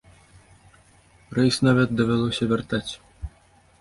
[1.39, 2.89] Рэйс нават давялося вяртаць.